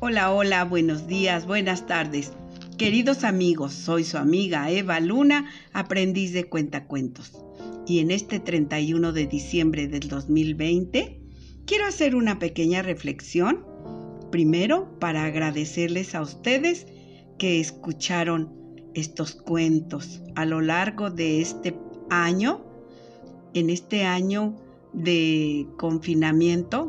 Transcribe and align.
Hola, 0.00 0.32
hola, 0.32 0.64
buenos 0.64 1.08
días, 1.08 1.44
buenas 1.44 1.88
tardes. 1.88 2.32
Queridos 2.76 3.24
amigos, 3.24 3.72
soy 3.72 4.04
su 4.04 4.16
amiga 4.16 4.70
Eva 4.70 5.00
Luna, 5.00 5.50
aprendiz 5.72 6.32
de 6.32 6.48
cuentacuentos. 6.48 7.32
Y 7.84 7.98
en 7.98 8.12
este 8.12 8.38
31 8.38 9.12
de 9.12 9.26
diciembre 9.26 9.88
del 9.88 10.08
2020, 10.08 11.20
quiero 11.66 11.84
hacer 11.84 12.14
una 12.14 12.38
pequeña 12.38 12.80
reflexión. 12.80 13.66
Primero, 14.30 14.96
para 15.00 15.24
agradecerles 15.24 16.14
a 16.14 16.22
ustedes 16.22 16.86
que 17.36 17.58
escucharon 17.58 18.54
estos 18.94 19.34
cuentos 19.34 20.22
a 20.36 20.44
lo 20.44 20.60
largo 20.60 21.10
de 21.10 21.40
este 21.40 21.74
año. 22.08 22.64
En 23.52 23.68
este 23.68 24.04
año 24.04 24.54
de 24.92 25.66
confinamiento, 25.76 26.87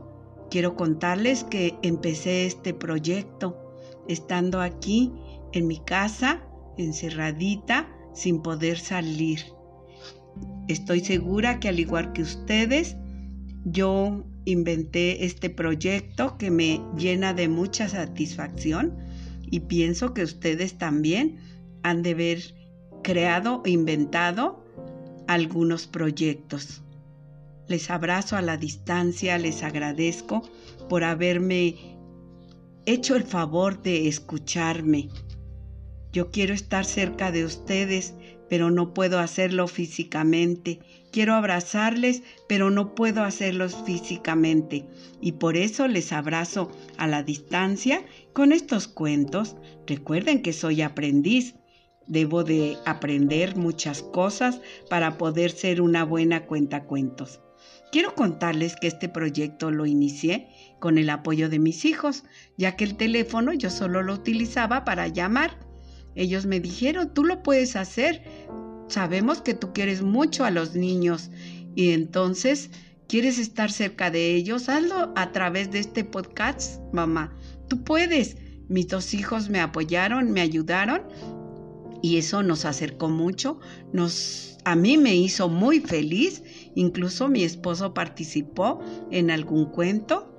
quiero 0.50 0.76
contarles 0.76 1.44
que 1.44 1.76
empecé 1.82 2.46
este 2.46 2.74
proyecto 2.74 3.76
estando 4.08 4.62
aquí 4.62 5.14
en 5.54 5.68
mi 5.68 5.80
casa, 5.80 6.42
encerradita, 6.78 7.88
sin 8.14 8.42
poder 8.42 8.80
salir. 8.80 9.40
Estoy 10.68 11.02
segura 11.02 11.60
que 11.60 11.70
al 11.70 11.80
igual 11.80 12.14
que 12.14 12.22
ustedes, 12.22 12.96
yo 13.66 14.26
inventé 14.46 15.26
este 15.26 15.50
proyecto 15.50 16.38
que 16.38 16.52
me 16.52 16.82
llena 16.98 17.34
de 17.34 17.48
mucha 17.50 17.88
satisfacción 17.88 18.98
y 19.52 19.62
pienso 19.62 20.14
que 20.14 20.24
ustedes 20.24 20.78
también 20.78 21.38
han 21.84 22.02
de 22.02 22.12
haber 22.12 22.56
creado 23.04 23.62
e 23.66 23.72
inventado 23.72 24.64
algunos 25.28 25.88
proyectos. 25.88 26.82
Les 27.70 27.92
abrazo 27.92 28.36
a 28.36 28.42
la 28.42 28.58
distancia, 28.58 29.38
les 29.38 29.62
agradezco 29.62 30.42
por 30.90 31.04
haberme 31.04 31.76
hecho 32.88 33.16
el 33.16 33.24
favor 33.24 33.84
de 33.84 34.08
escucharme. 34.08 35.10
Yo 36.12 36.32
quiero 36.32 36.56
estar 36.56 36.84
cerca 36.84 37.32
de 37.32 37.46
ustedes, 37.46 38.16
pero 38.50 38.72
no 38.72 38.96
puedo 38.96 39.20
hacerlo 39.20 39.68
físicamente. 39.68 40.80
Quiero 41.12 41.36
abrazarles, 41.36 42.24
pero 42.48 42.72
no 42.72 42.96
puedo 42.96 43.24
hacerlos 43.24 43.76
físicamente. 43.86 44.88
Y 45.22 45.34
por 45.34 45.56
eso 45.56 45.88
les 45.88 46.12
abrazo 46.12 46.72
a 46.98 47.06
la 47.06 47.22
distancia 47.22 48.04
con 48.34 48.52
estos 48.52 48.88
cuentos. 48.88 49.58
Recuerden 49.86 50.42
que 50.42 50.54
soy 50.54 50.82
aprendiz. 50.82 51.54
Debo 52.08 52.44
de 52.44 52.78
aprender 52.88 53.56
muchas 53.58 54.02
cosas 54.02 54.60
para 54.90 55.20
poder 55.20 55.52
ser 55.52 55.82
una 55.82 56.04
buena 56.04 56.48
cuentacuentos. 56.48 57.42
Quiero 57.92 58.14
contarles 58.14 58.76
que 58.76 58.88
este 58.88 59.10
proyecto 59.10 59.72
lo 59.72 59.88
inicié 59.88 60.48
con 60.80 61.00
el 61.00 61.10
apoyo 61.10 61.50
de 61.50 61.58
mis 61.58 61.86
hijos, 61.86 62.24
ya 62.56 62.76
que 62.76 62.84
el 62.84 62.96
teléfono 62.96 63.52
yo 63.54 63.72
solo 63.72 64.04
lo 64.04 64.14
utilizaba 64.14 64.86
para 64.86 65.08
llamar. 65.08 65.58
Ellos 66.16 66.46
me 66.46 66.60
dijeron, 66.60 67.14
tú 67.14 67.24
lo 67.24 67.42
puedes 67.42 67.76
hacer, 67.76 68.24
sabemos 68.90 69.42
que 69.42 69.56
tú 69.56 69.74
quieres 69.74 70.04
mucho 70.04 70.46
a 70.46 70.52
los 70.52 70.76
niños 70.76 71.32
y 71.76 71.92
entonces 71.92 72.70
quieres 73.08 73.40
estar 73.40 73.72
cerca 73.72 74.12
de 74.12 74.36
ellos, 74.36 74.70
hazlo 74.70 75.12
a 75.16 75.32
través 75.32 75.72
de 75.72 75.80
este 75.80 76.04
podcast, 76.04 76.82
mamá. 76.94 77.36
Tú 77.68 77.84
puedes. 77.84 78.38
Mis 78.68 78.88
dos 78.88 79.16
hijos 79.16 79.50
me 79.50 79.60
apoyaron, 79.60 80.32
me 80.32 80.42
ayudaron 80.42 81.02
y 82.02 82.18
eso 82.18 82.44
nos 82.44 82.66
acercó 82.66 83.10
mucho, 83.10 83.60
nos 83.94 84.58
a 84.66 84.76
mí 84.76 84.98
me 84.98 85.16
hizo 85.16 85.50
muy 85.50 85.80
feliz, 85.80 86.44
incluso 86.76 87.28
mi 87.28 87.44
esposo 87.44 87.94
participó 87.94 88.80
en 89.10 89.32
algún 89.32 89.66
cuento 89.66 90.30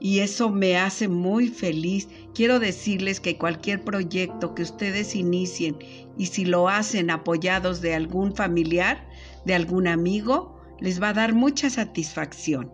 y 0.00 0.20
eso 0.20 0.50
me 0.50 0.76
hace 0.76 1.08
muy 1.08 1.48
feliz. 1.48 2.08
Quiero 2.34 2.58
decirles 2.58 3.20
que 3.20 3.38
cualquier 3.38 3.82
proyecto 3.82 4.54
que 4.54 4.62
ustedes 4.62 5.14
inicien 5.14 5.76
y 6.18 6.26
si 6.26 6.44
lo 6.44 6.68
hacen 6.68 7.10
apoyados 7.10 7.80
de 7.80 7.94
algún 7.94 8.34
familiar, 8.34 9.08
de 9.44 9.54
algún 9.54 9.86
amigo, 9.86 10.60
les 10.80 11.00
va 11.00 11.10
a 11.10 11.14
dar 11.14 11.34
mucha 11.34 11.70
satisfacción. 11.70 12.72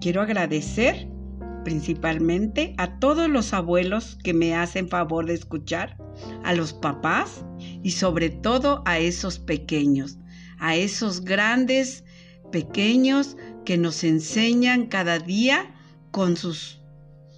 Quiero 0.00 0.20
agradecer 0.20 1.08
principalmente 1.64 2.74
a 2.78 2.98
todos 3.00 3.28
los 3.28 3.52
abuelos 3.52 4.18
que 4.22 4.32
me 4.32 4.54
hacen 4.54 4.88
favor 4.88 5.26
de 5.26 5.34
escuchar, 5.34 5.96
a 6.44 6.54
los 6.54 6.72
papás 6.72 7.44
y 7.82 7.92
sobre 7.92 8.30
todo 8.30 8.82
a 8.84 8.98
esos 8.98 9.38
pequeños, 9.38 10.18
a 10.58 10.76
esos 10.76 11.24
grandes 11.24 12.04
pequeños 12.52 13.36
que 13.64 13.76
nos 13.76 14.04
enseñan 14.04 14.86
cada 14.86 15.18
día 15.18 15.74
con 16.10 16.36
sus 16.36 16.80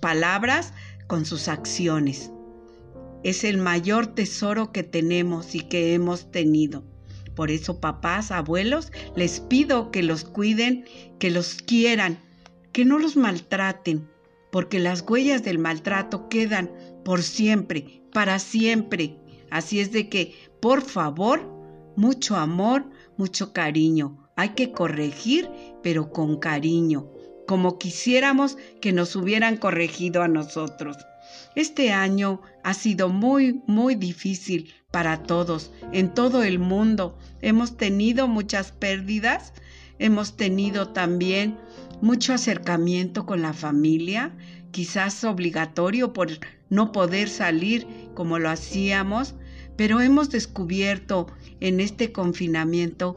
palabras, 0.00 0.72
con 1.06 1.24
sus 1.24 1.48
acciones. 1.48 2.30
Es 3.24 3.42
el 3.44 3.58
mayor 3.58 4.06
tesoro 4.06 4.70
que 4.70 4.84
tenemos 4.84 5.54
y 5.54 5.60
que 5.60 5.94
hemos 5.94 6.30
tenido. 6.30 6.84
Por 7.34 7.50
eso, 7.50 7.80
papás, 7.80 8.30
abuelos, 8.30 8.92
les 9.16 9.40
pido 9.40 9.90
que 9.90 10.02
los 10.02 10.24
cuiden, 10.24 10.84
que 11.18 11.30
los 11.30 11.54
quieran, 11.54 12.18
que 12.72 12.84
no 12.84 12.98
los 12.98 13.16
maltraten, 13.16 14.08
porque 14.52 14.78
las 14.78 15.02
huellas 15.02 15.42
del 15.42 15.58
maltrato 15.58 16.28
quedan 16.28 16.70
por 17.04 17.22
siempre, 17.22 17.97
para 18.12 18.38
siempre. 18.38 19.16
Así 19.50 19.80
es 19.80 19.92
de 19.92 20.08
que, 20.08 20.34
por 20.60 20.82
favor, 20.82 21.46
mucho 21.96 22.36
amor, 22.36 22.84
mucho 23.16 23.52
cariño. 23.52 24.28
Hay 24.36 24.50
que 24.50 24.72
corregir, 24.72 25.50
pero 25.82 26.10
con 26.10 26.38
cariño, 26.38 27.08
como 27.46 27.78
quisiéramos 27.78 28.56
que 28.80 28.92
nos 28.92 29.16
hubieran 29.16 29.56
corregido 29.56 30.22
a 30.22 30.28
nosotros. 30.28 30.96
Este 31.54 31.92
año 31.92 32.40
ha 32.62 32.74
sido 32.74 33.08
muy, 33.08 33.62
muy 33.66 33.94
difícil 33.94 34.72
para 34.90 35.22
todos, 35.24 35.72
en 35.92 36.14
todo 36.14 36.42
el 36.42 36.58
mundo. 36.58 37.18
Hemos 37.42 37.76
tenido 37.76 38.28
muchas 38.28 38.72
pérdidas, 38.72 39.52
hemos 39.98 40.36
tenido 40.36 40.90
también 40.90 41.58
mucho 42.00 42.32
acercamiento 42.32 43.26
con 43.26 43.42
la 43.42 43.52
familia, 43.52 44.36
quizás 44.70 45.24
obligatorio 45.24 46.12
por 46.12 46.30
no 46.70 46.92
poder 46.92 47.28
salir 47.28 47.86
como 48.14 48.38
lo 48.38 48.50
hacíamos, 48.50 49.34
pero 49.76 50.00
hemos 50.00 50.30
descubierto 50.30 51.28
en 51.60 51.80
este 51.80 52.12
confinamiento 52.12 53.16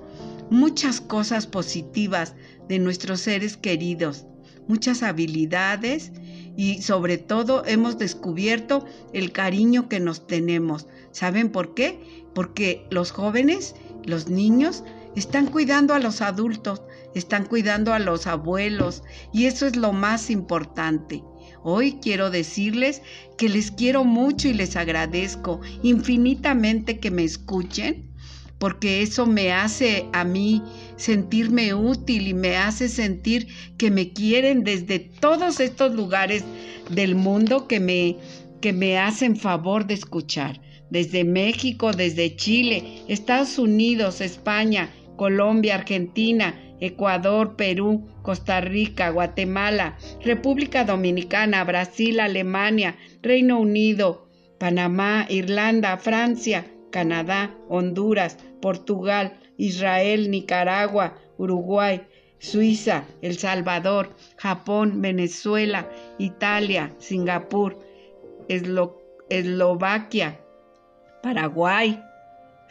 muchas 0.49 1.01
cosas 1.01 1.47
positivas 1.47 2.35
de 2.67 2.79
nuestros 2.79 3.21
seres 3.21 3.57
queridos, 3.57 4.25
muchas 4.67 5.01
habilidades 5.01 6.11
y 6.55 6.81
sobre 6.81 7.17
todo 7.17 7.65
hemos 7.65 7.97
descubierto 7.97 8.85
el 9.13 9.31
cariño 9.31 9.89
que 9.89 9.99
nos 9.99 10.27
tenemos. 10.27 10.87
¿Saben 11.11 11.49
por 11.49 11.73
qué? 11.73 12.25
Porque 12.35 12.85
los 12.91 13.11
jóvenes, 13.11 13.75
los 14.05 14.29
niños, 14.29 14.83
están 15.15 15.47
cuidando 15.47 15.93
a 15.93 15.99
los 15.99 16.21
adultos, 16.21 16.81
están 17.15 17.45
cuidando 17.45 17.93
a 17.93 17.99
los 17.99 18.27
abuelos 18.27 19.03
y 19.33 19.45
eso 19.45 19.65
es 19.65 19.75
lo 19.75 19.93
más 19.93 20.29
importante. 20.29 21.23
Hoy 21.63 21.99
quiero 22.01 22.31
decirles 22.31 23.01
que 23.37 23.47
les 23.47 23.71
quiero 23.71 24.03
mucho 24.03 24.47
y 24.47 24.53
les 24.53 24.75
agradezco 24.75 25.61
infinitamente 25.83 26.99
que 26.99 27.11
me 27.11 27.23
escuchen, 27.23 28.11
porque 28.57 29.01
eso 29.01 29.25
me 29.25 29.51
hace 29.51 30.05
a 30.13 30.23
mí 30.23 30.63
sentirme 30.95 31.73
útil 31.73 32.27
y 32.27 32.33
me 32.33 32.57
hace 32.57 32.89
sentir 32.89 33.47
que 33.77 33.91
me 33.91 34.11
quieren 34.13 34.63
desde 34.63 34.99
todos 34.99 35.59
estos 35.59 35.93
lugares 35.93 36.43
del 36.89 37.15
mundo 37.15 37.67
que 37.67 37.79
me, 37.79 38.17
que 38.59 38.73
me 38.73 38.97
hacen 38.97 39.35
favor 39.35 39.85
de 39.85 39.95
escuchar. 39.95 40.61
Desde 40.89 41.23
México, 41.23 41.91
desde 41.91 42.35
Chile, 42.35 43.03
Estados 43.07 43.57
Unidos, 43.57 44.19
España, 44.19 44.89
Colombia, 45.15 45.75
Argentina, 45.75 46.59
Ecuador, 46.79 47.55
Perú, 47.55 48.10
Costa 48.21 48.61
Rica, 48.61 49.09
Guatemala, 49.09 49.97
República 50.23 50.83
Dominicana, 50.85 51.63
Brasil, 51.63 52.19
Alemania, 52.19 52.95
Reino 53.21 53.59
Unido, 53.59 54.27
Panamá, 54.59 55.25
Irlanda, 55.29 55.97
Francia, 55.97 56.65
Canadá, 56.91 57.55
Honduras, 57.67 58.37
Portugal, 58.61 59.33
Israel, 59.57 60.29
Nicaragua, 60.29 61.17
Uruguay, 61.37 62.05
Suiza, 62.37 63.05
El 63.21 63.37
Salvador, 63.37 64.15
Japón, 64.37 65.01
Venezuela, 65.01 65.89
Italia, 66.17 66.93
Singapur, 66.97 67.79
Eslovaquia, 69.29 70.39
Paraguay, 71.21 72.03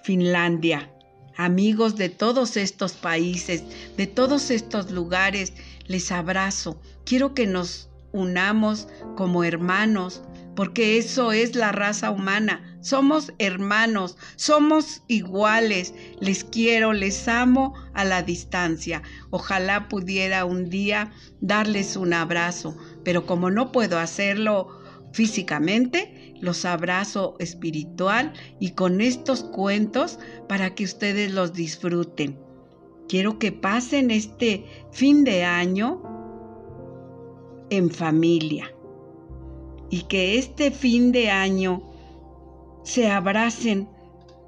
Finlandia. 0.03 0.91
Amigos 1.41 1.97
de 1.97 2.11
todos 2.11 2.59
estos 2.59 2.93
países, 2.93 3.65
de 3.97 4.07
todos 4.07 4.51
estos 4.51 4.91
lugares, 4.91 5.55
les 5.87 6.13
abrazo. 6.13 6.79
Quiero 7.07 7.33
que 7.33 7.47
nos 7.47 7.89
unamos 8.13 8.89
como 9.17 9.43
hermanos, 9.43 10.21
porque 10.55 10.99
eso 10.99 11.33
es 11.33 11.57
la 11.57 11.73
raza 11.73 12.11
humana. 12.11 12.77
Somos 12.83 13.33
hermanos, 13.39 14.19
somos 14.37 15.03
iguales. 15.09 15.95
Les 16.21 16.45
quiero, 16.45 16.93
les 16.93 17.27
amo 17.27 17.73
a 17.95 18.05
la 18.05 18.23
distancia. 18.23 19.03
Ojalá 19.31 19.89
pudiera 19.89 20.45
un 20.45 20.69
día 20.69 21.11
darles 21.41 21.97
un 21.97 22.13
abrazo, 22.13 22.77
pero 23.03 23.25
como 23.25 23.51
no 23.51 23.73
puedo 23.73 23.99
hacerlo 23.99 24.79
físicamente, 25.15 26.20
los 26.41 26.65
abrazo 26.65 27.37
espiritual 27.39 28.33
y 28.59 28.71
con 28.73 29.01
estos 29.01 29.45
cuentos 29.45 30.19
para 30.49 30.75
que 30.75 30.85
ustedes 30.85 31.33
los 31.33 31.53
disfruten. 31.53 32.39
Quiero 33.09 33.39
que 33.39 33.53
pasen 33.53 34.11
este 34.11 34.65
fin 34.93 35.25
de 35.25 35.45
año 35.45 36.03
en 37.71 37.91
familia 37.91 38.73
y 39.91 40.03
que 40.03 40.39
este 40.39 40.71
fin 40.71 41.13
de 41.13 41.31
año 41.31 41.83
se 42.85 43.11
abracen 43.11 43.89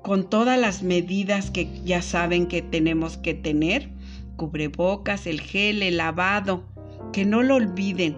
con 0.02 0.28
todas 0.28 0.58
las 0.58 0.82
medidas 0.82 1.50
que 1.50 1.68
ya 1.84 2.02
saben 2.02 2.46
que 2.46 2.62
tenemos 2.62 3.16
que 3.16 3.34
tener, 3.34 3.90
cubrebocas, 4.36 5.26
el 5.26 5.40
gel, 5.40 5.82
el 5.82 5.96
lavado, 5.96 6.64
que 7.12 7.24
no 7.24 7.42
lo 7.42 7.56
olviden, 7.56 8.16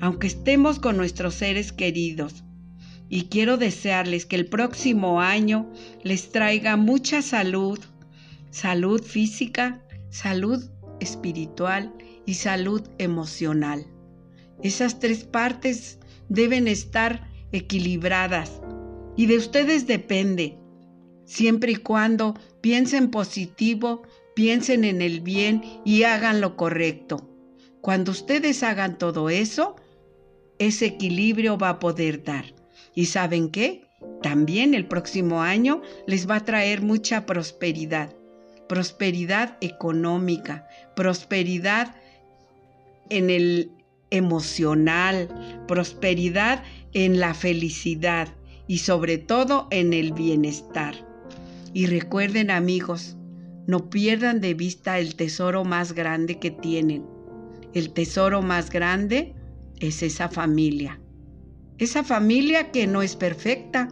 aunque 0.00 0.26
estemos 0.26 0.78
con 0.78 0.96
nuestros 0.96 1.34
seres 1.34 1.72
queridos. 1.72 2.44
Y 3.08 3.24
quiero 3.24 3.56
desearles 3.56 4.26
que 4.26 4.36
el 4.36 4.46
próximo 4.46 5.20
año 5.20 5.70
les 6.02 6.30
traiga 6.30 6.76
mucha 6.76 7.22
salud, 7.22 7.78
salud 8.50 9.02
física, 9.02 9.82
salud 10.10 10.70
espiritual 11.00 11.92
y 12.26 12.34
salud 12.34 12.82
emocional. 12.98 13.86
Esas 14.62 14.98
tres 14.98 15.24
partes 15.24 15.98
deben 16.28 16.68
estar 16.68 17.28
equilibradas 17.52 18.60
y 19.16 19.26
de 19.26 19.36
ustedes 19.36 19.86
depende, 19.86 20.58
siempre 21.24 21.72
y 21.72 21.76
cuando 21.76 22.34
piensen 22.60 23.10
positivo, 23.10 24.02
piensen 24.34 24.84
en 24.84 25.02
el 25.02 25.20
bien 25.20 25.62
y 25.84 26.02
hagan 26.02 26.40
lo 26.40 26.56
correcto. 26.56 27.30
Cuando 27.80 28.12
ustedes 28.12 28.62
hagan 28.62 28.98
todo 28.98 29.28
eso, 29.30 29.76
ese 30.58 30.86
equilibrio 30.86 31.58
va 31.58 31.68
a 31.70 31.78
poder 31.78 32.24
dar. 32.24 32.63
¿Y 32.94 33.06
saben 33.06 33.50
qué? 33.50 33.84
También 34.22 34.74
el 34.74 34.86
próximo 34.86 35.42
año 35.42 35.82
les 36.06 36.28
va 36.28 36.36
a 36.36 36.44
traer 36.44 36.82
mucha 36.82 37.26
prosperidad. 37.26 38.14
Prosperidad 38.68 39.56
económica, 39.60 40.66
prosperidad 40.96 41.94
en 43.10 43.30
el 43.30 43.70
emocional, 44.10 45.28
prosperidad 45.68 46.62
en 46.92 47.20
la 47.20 47.34
felicidad 47.34 48.28
y 48.66 48.78
sobre 48.78 49.18
todo 49.18 49.66
en 49.70 49.92
el 49.92 50.12
bienestar. 50.12 50.94
Y 51.72 51.86
recuerden 51.86 52.50
amigos, 52.50 53.16
no 53.66 53.90
pierdan 53.90 54.40
de 54.40 54.54
vista 54.54 54.98
el 54.98 55.16
tesoro 55.16 55.64
más 55.64 55.92
grande 55.92 56.38
que 56.38 56.50
tienen. 56.50 57.04
El 57.74 57.92
tesoro 57.92 58.40
más 58.42 58.70
grande 58.70 59.34
es 59.80 60.02
esa 60.02 60.28
familia. 60.28 61.00
Esa 61.78 62.04
familia 62.04 62.70
que 62.70 62.86
no 62.86 63.02
es 63.02 63.16
perfecta, 63.16 63.88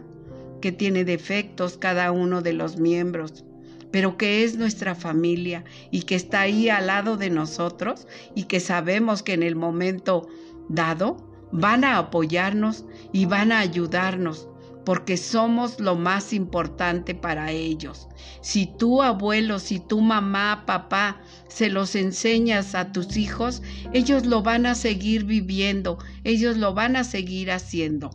que 0.61 0.71
tiene 0.71 1.03
defectos 1.03 1.77
cada 1.77 2.11
uno 2.11 2.41
de 2.41 2.53
los 2.53 2.77
miembros, 2.77 3.43
pero 3.91 4.17
que 4.17 4.45
es 4.45 4.55
nuestra 4.55 4.95
familia 4.95 5.65
y 5.91 6.03
que 6.03 6.15
está 6.15 6.41
ahí 6.41 6.69
al 6.69 6.87
lado 6.87 7.17
de 7.17 7.29
nosotros 7.29 8.07
y 8.35 8.45
que 8.45 8.61
sabemos 8.61 9.21
que 9.21 9.33
en 9.33 9.43
el 9.43 9.57
momento 9.57 10.27
dado 10.69 11.17
van 11.51 11.83
a 11.83 11.97
apoyarnos 11.97 12.85
y 13.11 13.25
van 13.25 13.51
a 13.51 13.59
ayudarnos 13.59 14.47
porque 14.85 15.17
somos 15.17 15.79
lo 15.79 15.95
más 15.95 16.33
importante 16.33 17.15
para 17.15 17.51
ellos. 17.51 18.07
Si 18.41 18.65
tú 18.65 19.01
abuelo, 19.01 19.59
si 19.59 19.79
tu 19.79 20.01
mamá, 20.01 20.63
papá, 20.65 21.21
se 21.47 21.69
los 21.69 21.95
enseñas 21.95 22.75
a 22.75 22.91
tus 22.91 23.15
hijos, 23.15 23.61
ellos 23.93 24.25
lo 24.25 24.43
van 24.43 24.65
a 24.65 24.75
seguir 24.75 25.23
viviendo, 25.25 25.97
ellos 26.23 26.57
lo 26.57 26.73
van 26.73 26.95
a 26.95 27.03
seguir 27.03 27.51
haciendo. 27.51 28.09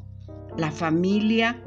La 0.57 0.71
familia 0.71 1.63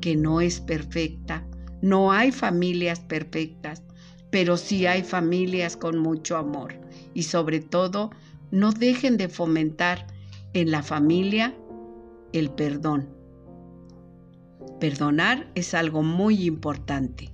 que 0.00 0.16
no 0.16 0.40
es 0.40 0.60
perfecta, 0.60 1.46
no 1.82 2.10
hay 2.10 2.32
familias 2.32 3.00
perfectas, 3.00 3.82
pero 4.30 4.56
sí 4.56 4.86
hay 4.86 5.02
familias 5.02 5.76
con 5.76 5.98
mucho 5.98 6.36
amor. 6.36 6.80
Y 7.14 7.24
sobre 7.24 7.60
todo, 7.60 8.10
no 8.50 8.72
dejen 8.72 9.16
de 9.16 9.28
fomentar 9.28 10.06
en 10.54 10.70
la 10.70 10.82
familia 10.82 11.54
el 12.32 12.50
perdón 12.50 13.19
Perdonar 14.78 15.50
es 15.54 15.74
algo 15.74 16.02
muy 16.02 16.46
importante. 16.46 17.30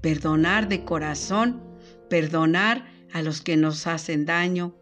Perdonar 0.00 0.68
de 0.68 0.84
corazón, 0.84 1.62
perdonar 2.08 2.86
a 3.12 3.22
los 3.22 3.40
que 3.40 3.56
nos 3.56 3.86
hacen 3.86 4.26
daño, 4.26 4.74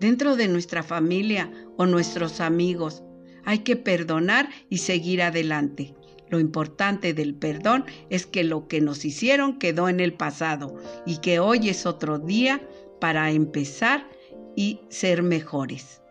dentro 0.00 0.36
de 0.36 0.48
nuestra 0.48 0.82
familia 0.82 1.50
o 1.76 1.86
nuestros 1.86 2.40
amigos. 2.40 3.02
Hay 3.44 3.60
que 3.60 3.76
perdonar 3.76 4.48
y 4.68 4.78
seguir 4.78 5.22
adelante. 5.22 5.94
Lo 6.28 6.40
importante 6.40 7.14
del 7.14 7.34
perdón 7.34 7.84
es 8.08 8.26
que 8.26 8.42
lo 8.42 8.66
que 8.66 8.80
nos 8.80 9.04
hicieron 9.04 9.58
quedó 9.58 9.88
en 9.88 10.00
el 10.00 10.14
pasado 10.14 10.74
y 11.06 11.18
que 11.18 11.40
hoy 11.40 11.68
es 11.68 11.86
otro 11.86 12.18
día 12.18 12.66
para 13.00 13.30
empezar 13.30 14.08
y 14.56 14.80
ser 14.88 15.22
mejores. 15.22 16.01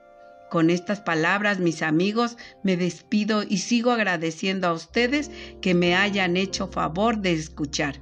Con 0.52 0.70
estas 0.70 1.00
palabras, 1.00 1.60
mis 1.60 1.82
amigos, 1.82 2.36
me 2.62 2.76
despido 2.76 3.42
y 3.42 3.60
sigo 3.60 3.92
agradeciendo 3.92 4.68
a 4.68 4.74
ustedes 4.74 5.32
que 5.62 5.74
me 5.74 5.96
hayan 5.96 6.36
hecho 6.36 6.68
favor 6.68 7.20
de 7.20 7.32
escuchar. 7.32 8.02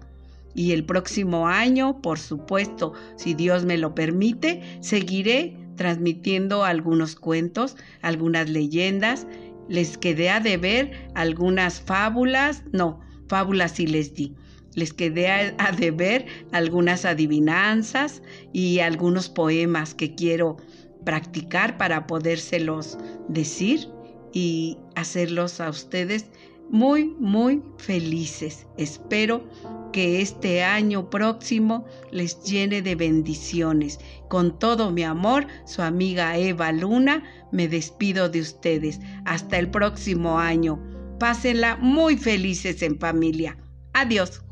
Y 0.55 0.71
el 0.71 0.83
próximo 0.83 1.47
año, 1.47 2.01
por 2.01 2.17
supuesto, 2.17 2.93
si 3.17 3.35
Dios 3.35 3.65
me 3.65 3.77
lo 3.77 3.93
permite, 3.93 4.63
seguiré 4.81 5.57
transmitiendo 5.75 6.63
algunos 6.63 7.15
cuentos, 7.15 7.77
algunas 8.01 8.49
leyendas. 8.49 9.27
Les 9.67 9.99
quedé 9.99 10.31
a 10.31 10.39
deber 10.39 11.07
algunas 11.13 11.79
fábulas, 11.79 12.63
no, 12.71 12.99
fábulas 13.27 13.73
sí 13.73 13.85
les 13.85 14.15
di. 14.15 14.33
Les 14.73 14.91
quedé 14.91 15.29
a, 15.29 15.71
deber 15.71 16.25
algunas 16.51 17.05
adivinanzas 17.05 18.23
y 18.53 18.79
algunos 18.79 19.29
poemas 19.29 19.93
que 19.93 20.15
quiero 20.15 20.57
practicar 21.09 21.75
para 21.75 22.05
podérselos 22.05 22.95
decir 23.29 23.89
y 24.31 24.77
hacerlos 24.95 25.59
a 25.59 25.71
ustedes 25.71 26.27
muy, 26.69 27.15
muy 27.19 27.63
felices. 27.79 28.67
Espero 28.77 29.43
que 29.91 30.21
este 30.21 30.63
año 30.63 31.09
próximo 31.09 31.83
les 32.11 32.43
llene 32.43 32.83
de 32.83 32.93
bendiciones. 32.93 33.99
Con 34.27 34.59
todo 34.59 34.91
mi 34.91 35.01
amor, 35.01 35.47
su 35.65 35.81
amiga 35.81 36.37
Eva 36.37 36.71
Luna, 36.71 37.23
me 37.51 37.67
despido 37.67 38.29
de 38.29 38.41
ustedes. 38.41 38.99
Hasta 39.25 39.57
el 39.57 39.71
próximo 39.71 40.37
año. 40.37 40.79
Pásenla 41.19 41.75
muy 41.77 42.17
felices 42.17 42.83
en 42.83 42.99
familia. 42.99 43.57
Adiós. 43.93 44.43